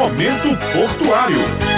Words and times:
Momento 0.00 0.56
Portuário. 0.72 1.69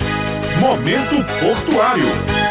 Momento 0.59 1.23
Portuário. 1.39 2.48